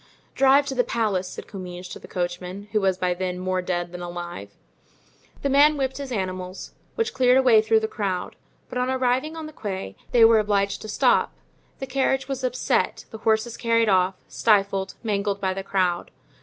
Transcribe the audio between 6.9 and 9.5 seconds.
which cleared a way through the crowd; but on arriving on